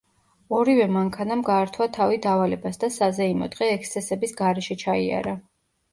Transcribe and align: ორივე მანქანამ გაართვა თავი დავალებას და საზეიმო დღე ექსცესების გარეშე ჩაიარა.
ორივე 0.59 0.87
მანქანამ 0.93 1.43
გაართვა 1.49 1.87
თავი 1.99 2.19
დავალებას 2.27 2.81
და 2.85 2.91
საზეიმო 2.97 3.51
დღე 3.57 3.69
ექსცესების 3.77 4.37
გარეშე 4.41 4.79
ჩაიარა. 4.87 5.37